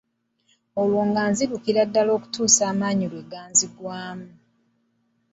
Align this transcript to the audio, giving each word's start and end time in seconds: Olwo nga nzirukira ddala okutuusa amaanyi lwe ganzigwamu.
Olwo 0.81 1.01
nga 1.09 1.21
nzirukira 1.31 1.81
ddala 1.89 2.11
okutuusa 2.17 2.61
amaanyi 2.71 3.05
lwe 3.11 3.21
ganzigwamu. 3.31 4.29